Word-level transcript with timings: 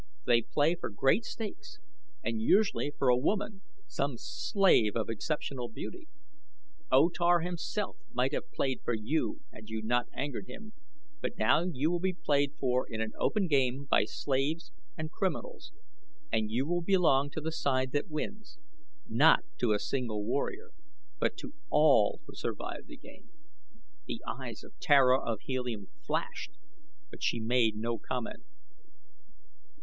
They 0.25 0.41
play 0.41 0.73
for 0.73 0.89
great 0.89 1.25
stakes 1.25 1.77
and 2.23 2.41
usually 2.41 2.89
for 2.97 3.09
a 3.09 3.15
woman 3.15 3.61
some 3.85 4.17
slave 4.17 4.95
of 4.95 5.11
exceptional 5.11 5.69
beauty. 5.69 6.07
O 6.91 7.09
Tar 7.09 7.41
himself 7.41 7.97
might 8.11 8.33
have 8.33 8.51
played 8.51 8.81
for 8.83 8.95
you 8.95 9.41
had 9.53 9.69
you 9.69 9.83
not 9.83 10.07
angered 10.11 10.47
him, 10.47 10.73
but 11.21 11.37
now 11.37 11.61
you 11.71 11.91
will 11.91 11.99
be 11.99 12.13
played 12.15 12.53
for 12.57 12.87
in 12.89 12.99
an 12.99 13.11
open 13.19 13.45
game 13.45 13.85
by 13.85 14.05
slaves 14.05 14.71
and 14.97 15.11
criminals, 15.11 15.71
and 16.31 16.49
you 16.49 16.65
will 16.65 16.81
belong 16.81 17.29
to 17.29 17.39
the 17.39 17.51
side 17.51 17.91
that 17.91 18.09
wins 18.09 18.57
not 19.07 19.43
to 19.59 19.71
a 19.71 19.77
single 19.77 20.25
warrior, 20.25 20.71
but 21.19 21.37
to 21.37 21.53
all 21.69 22.21
who 22.25 22.33
survive 22.33 22.87
the 22.87 22.97
game." 22.97 23.29
The 24.07 24.23
eyes 24.27 24.63
of 24.63 24.73
Tara 24.79 25.21
of 25.23 25.41
Helium 25.41 25.89
flashed, 26.03 26.53
but 27.11 27.21
she 27.21 27.39
made 27.39 27.75
no 27.75 27.99
comment. 27.99 28.43